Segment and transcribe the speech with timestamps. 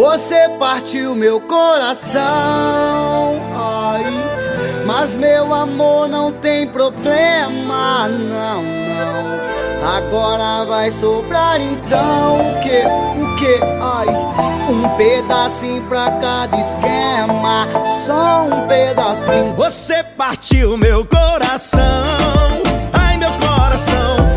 [0.00, 2.22] Você partiu meu coração.
[3.54, 4.02] Ai,
[4.86, 9.90] mas meu amor não tem problema, não, não.
[9.94, 12.80] Agora vai sobrar então o que?
[13.20, 13.60] O que?
[13.78, 14.06] Ai,
[14.70, 19.52] um pedacinho pra cada esquema, só um pedacinho.
[19.52, 21.80] Você partiu meu coração.
[23.80, 24.29] Se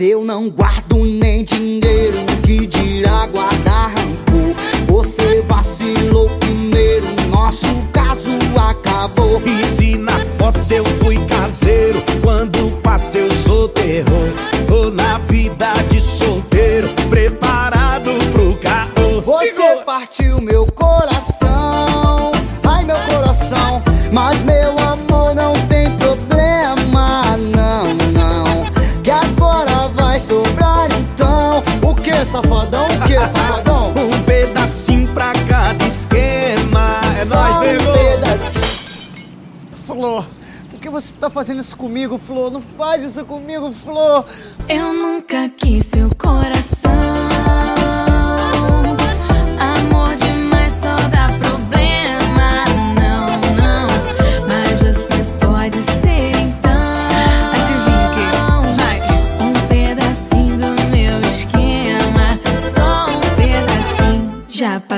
[0.00, 4.54] eu não guardo nem dinheiro, que dirá guardar rancor?
[4.86, 9.42] Você vacilou primeiro, nosso caso acabou.
[9.44, 14.28] E se na fossa eu fui caseiro, quando passei eu sou terror.
[14.66, 19.20] Tô na vida de solteiro, preparado pro caô.
[19.20, 19.82] Você Segura.
[19.84, 22.32] partiu meu coração,
[22.64, 24.59] ai meu coração, mas meu
[33.26, 33.90] safadão?
[33.90, 34.08] O que, safadão?
[34.08, 38.64] um pedacinho pra cada esquema É nóis, um pedacinho
[39.86, 40.24] Flor,
[40.70, 42.50] por que você tá fazendo isso comigo, Flor?
[42.50, 44.24] Não faz isso comigo, Flor!
[44.68, 46.89] Eu nunca quis seu coração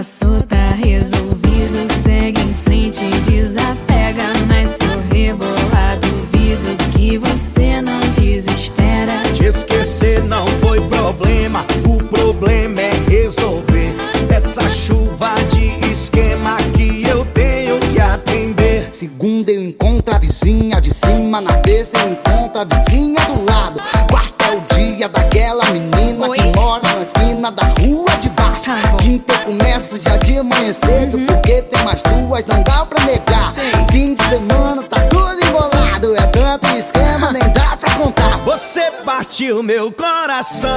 [0.00, 1.86] passou, tá resolvido.
[2.02, 4.32] Segue em frente, desapega.
[4.48, 9.22] Mas se eu rebolar, duvido que você não desespera.
[9.34, 11.66] Te esquecer não foi problema.
[11.86, 13.94] O problema é resolver
[14.30, 18.88] essa chuva de esquema que eu tenho que atender.
[18.94, 23.78] Segunda eu encontro a vizinha de cima, na terça eu encontro a vizinha do lado.
[24.10, 26.38] Quarta é o dia daquela menina Oi?
[26.38, 28.49] que mora na esquina da rua de baixo.
[28.62, 31.26] Tá Quinta eu começo já de manhã cedo, uhum.
[31.26, 33.54] porque tem mais duas, não dá pra negar.
[33.54, 33.86] Sim.
[33.90, 38.36] Fim de semana tá tudo embolado, é tanto esquema, nem dá pra contar.
[38.44, 40.70] Você partiu meu coração,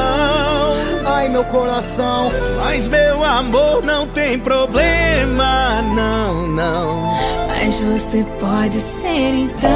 [1.05, 2.31] ai meu coração.
[2.63, 7.13] Mas meu amor não tem problema, não, não.
[7.47, 9.69] Mas você pode ser então.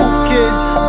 [0.00, 0.46] O quê?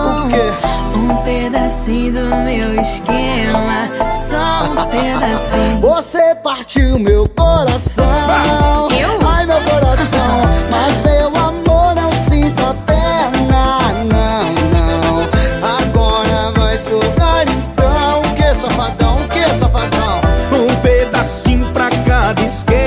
[0.07, 0.67] O quê?
[0.97, 5.81] Um pedacinho do meu esquema, só um pedacinho.
[5.81, 6.26] Você
[6.75, 8.89] o meu coração.
[8.91, 9.19] Eu?
[9.25, 15.77] Ai, meu coração, mas meu amor não sinta pena, não, não.
[15.79, 20.19] Agora vai sugar então, que safadão, que safadão.
[20.51, 22.86] Um pedacinho pra cada esquerda.